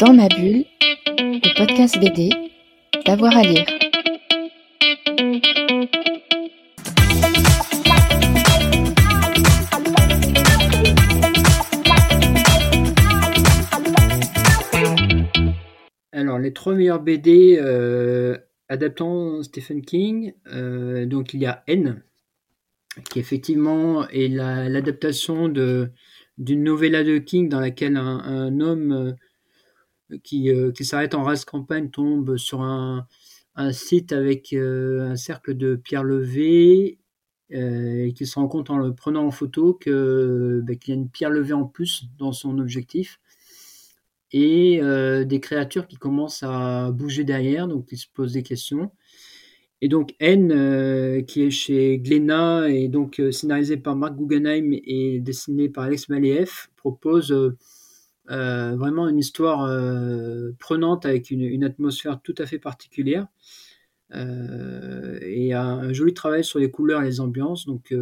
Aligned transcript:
Dans 0.00 0.12
ma 0.14 0.28
bulle, 0.28 0.64
le 1.18 1.56
podcast 1.58 1.98
BD, 2.00 2.30
d'avoir 3.06 3.36
à 3.36 3.42
lire. 3.42 3.66
Alors, 16.12 16.38
les 16.38 16.52
trois 16.52 16.74
meilleurs 16.74 17.00
BD 17.00 17.58
euh, 17.60 18.36
adaptant 18.68 19.42
Stephen 19.42 19.82
King, 19.82 20.32
euh, 20.52 21.06
donc 21.06 21.34
il 21.34 21.40
y 21.40 21.46
a 21.46 21.62
N, 21.66 22.02
qui 23.10 23.20
effectivement 23.20 24.08
est 24.08 24.28
la- 24.28 24.68
l'adaptation 24.68 25.48
d'une 25.48 26.62
novella 26.64 27.04
de 27.04 27.18
King 27.18 27.48
dans 27.48 27.60
laquelle 27.60 27.96
un, 27.96 28.18
un 28.18 28.60
homme 28.60 28.92
euh, 28.92 29.12
qui, 30.18 30.50
euh, 30.50 30.72
qui 30.72 30.84
s'arrête 30.84 31.14
en 31.14 31.22
race 31.22 31.44
campagne 31.44 31.90
tombe 31.90 32.36
sur 32.36 32.62
un, 32.62 33.06
un 33.54 33.72
site 33.72 34.12
avec 34.12 34.52
euh, 34.52 35.10
un 35.10 35.16
cercle 35.16 35.56
de 35.56 35.76
pierres 35.76 36.04
levées 36.04 36.98
euh, 37.52 38.06
et 38.06 38.12
qui 38.12 38.26
se 38.26 38.38
rend 38.38 38.48
compte 38.48 38.70
en 38.70 38.78
le 38.78 38.94
prenant 38.94 39.26
en 39.26 39.30
photo 39.30 39.74
que 39.74 40.62
bah, 40.64 40.74
qu'il 40.74 40.94
y 40.94 40.96
a 40.96 41.00
une 41.00 41.08
pierre 41.08 41.30
levée 41.30 41.52
en 41.52 41.64
plus 41.64 42.04
dans 42.18 42.32
son 42.32 42.58
objectif 42.58 43.20
et 44.32 44.80
des 45.26 45.40
créatures 45.40 45.88
qui 45.88 45.96
commencent 45.96 46.44
à 46.44 46.92
bouger 46.92 47.24
derrière, 47.24 47.66
donc 47.66 47.88
il 47.90 47.98
se 47.98 48.06
pose 48.14 48.34
des 48.34 48.44
questions. 48.44 48.92
Et 49.80 49.88
donc 49.88 50.14
N, 50.20 51.24
qui 51.26 51.42
est 51.42 51.50
chez 51.50 51.98
Glénat 51.98 52.68
et 52.68 52.86
donc 52.86 53.20
scénarisé 53.32 53.76
par 53.76 53.96
Marc 53.96 54.14
Guggenheim 54.14 54.72
et 54.84 55.18
dessiné 55.18 55.68
par 55.68 55.82
Alex 55.82 56.08
Malieff, 56.08 56.70
propose 56.76 57.34
euh, 58.30 58.76
vraiment 58.76 59.08
une 59.08 59.18
histoire 59.18 59.64
euh, 59.64 60.52
prenante 60.58 61.06
avec 61.06 61.30
une, 61.30 61.64
atmosphère 61.64 62.20
tout 62.22 62.34
à 62.38 62.46
fait 62.46 62.58
particulière 62.58 63.26
euh, 64.14 65.18
et 65.22 65.52
un, 65.52 65.92
joli 65.92 66.14
travail 66.14 66.44
sur 66.44 66.58
les 66.58 66.70
couleurs 66.70 67.02
et 67.02 67.06
les 67.06 67.20
ambiances. 67.20 67.66
Donc 67.66 67.94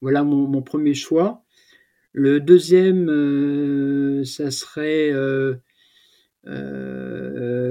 voilà 0.00 0.22
mon, 0.24 0.62
premier 0.62 0.94
choix. 0.94 1.44
Le 2.12 2.40
deuxième, 2.40 4.24
ça 4.24 4.50
serait 4.50 5.12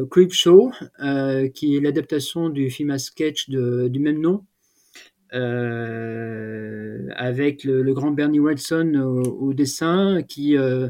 Creepshow, 0.09 0.71
euh, 1.01 1.49
qui 1.49 1.75
est 1.75 1.79
l'adaptation 1.79 2.49
du 2.49 2.69
film 2.69 2.91
à 2.91 2.99
sketch 2.99 3.49
du 3.49 3.99
même 3.99 4.19
nom, 4.19 4.45
avec 7.15 7.63
le, 7.63 7.93
grand 7.93 8.11
Bernie 8.11 8.39
Wrightson 8.39 8.95
au, 8.95 9.53
dessin, 9.53 10.21
qui, 10.23 10.57
euh, 10.57 10.89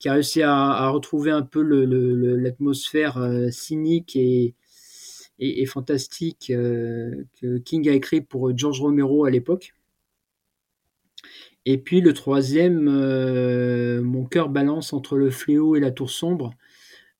qui 0.00 0.08
a 0.08 0.14
réussi 0.14 0.42
à, 0.42 0.88
retrouver 0.88 1.30
un 1.30 1.42
peu 1.42 1.62
l'atmosphère 1.62 3.18
euh, 3.18 3.50
cynique 3.50 4.16
et, 4.16 4.54
fantastique 5.66 6.50
euh, 6.50 7.24
que 7.40 7.58
King 7.58 7.88
a 7.88 7.92
écrit 7.92 8.20
pour 8.20 8.56
George 8.56 8.80
Romero 8.80 9.24
à 9.24 9.30
l'époque. 9.30 9.74
Et 11.66 11.78
puis 11.78 12.00
le 12.00 12.14
troisième, 12.14 12.88
euh, 12.88 14.02
mon 14.02 14.24
cœur 14.24 14.48
balance 14.48 14.92
entre 14.92 15.16
le 15.16 15.30
fléau 15.30 15.76
et 15.76 15.80
la 15.80 15.90
tour 15.90 16.10
sombre. 16.10 16.54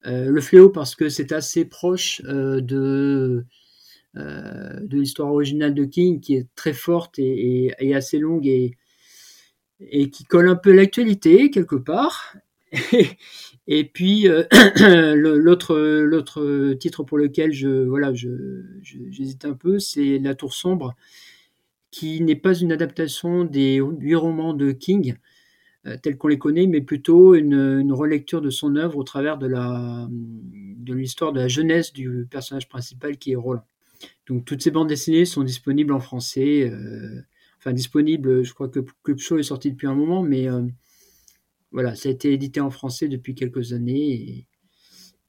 Euh, 0.06 0.30
le 0.30 0.40
fléau 0.40 0.70
parce 0.70 0.94
que 0.94 1.10
c'est 1.10 1.32
assez 1.32 1.66
proche 1.66 2.22
euh, 2.24 2.62
de, 2.62 2.76
euh, 2.76 3.46
de 4.14 4.98
l'histoire 4.98 5.32
originale 5.32 5.74
de 5.74 5.84
King, 5.84 6.20
qui 6.20 6.34
est 6.34 6.48
très 6.54 6.72
forte 6.72 7.18
et, 7.18 7.94
assez 7.94 8.18
longue 8.18 8.46
et, 8.46 8.76
qui 10.10 10.24
colle 10.24 10.48
un 10.48 10.56
peu 10.56 10.72
l'actualité 10.72 11.50
quelque 11.50 11.76
part. 11.76 12.36
et 13.66 13.84
puis 13.84 14.28
euh, 14.28 14.44
l'autre 15.14 16.74
titre 16.74 17.02
pour 17.02 17.18
lequel 17.18 17.52
je 17.52 17.84
voilà 17.84 18.12
j'hésite 18.14 19.44
un 19.44 19.54
peu, 19.54 19.78
c'est 19.78 20.18
La 20.18 20.34
Tour 20.34 20.54
sombre, 20.54 20.94
qui 21.90 22.20
n'est 22.20 22.36
pas 22.36 22.54
une 22.54 22.72
adaptation 22.72 23.44
des 23.44 23.76
huit 23.76 24.14
romans 24.14 24.54
de 24.54 24.72
King 24.72 25.16
euh, 25.86 25.96
tels 25.96 26.18
qu'on 26.18 26.28
les 26.28 26.38
connaît, 26.38 26.66
mais 26.66 26.80
plutôt 26.80 27.34
une, 27.34 27.92
relecture 27.92 28.42
de 28.42 28.50
son 28.50 28.76
œuvre 28.76 28.98
au 28.98 29.02
travers 29.02 29.38
de 29.38 30.94
l'histoire 30.94 31.32
de 31.32 31.40
la 31.40 31.48
jeunesse 31.48 31.92
du 31.92 32.26
personnage 32.30 32.68
principal 32.68 33.16
qui 33.16 33.32
est 33.32 33.36
Roland. 33.36 33.64
Donc 34.26 34.44
toutes 34.44 34.62
ces 34.62 34.70
bandes 34.70 34.88
dessinées 34.88 35.24
sont 35.24 35.42
disponibles 35.42 35.92
en 35.92 36.00
français, 36.00 36.70
euh, 36.70 37.20
enfin 37.58 37.72
disponibles, 37.72 38.44
je 38.44 38.52
crois 38.54 38.68
que 38.68 38.80
Club 39.02 39.18
Show 39.18 39.38
est 39.38 39.44
sorti 39.44 39.70
depuis 39.70 39.86
un 39.86 39.94
moment, 39.94 40.22
mais 40.22 40.48
euh, 40.48 40.62
voilà, 41.72 41.94
ça 41.94 42.08
a 42.08 42.12
été 42.12 42.32
édité 42.32 42.60
en 42.60 42.70
français 42.70 43.08
depuis 43.08 43.34
quelques 43.34 43.72
années 43.72 44.12
et, 44.12 44.46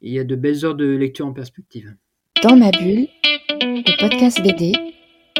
il 0.03 0.11
y 0.11 0.17
a 0.17 0.23
de 0.23 0.35
belles 0.35 0.65
heures 0.65 0.73
de 0.73 0.87
lecture 0.87 1.27
en 1.27 1.31
perspective. 1.31 1.95
Dans 2.41 2.55
ma 2.55 2.71
bulle, 2.71 3.07
le 3.61 3.99
podcast 3.99 4.41
BD, 4.41 4.73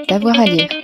d'avoir 0.08 0.40
à 0.40 0.46
lire. 0.46 0.81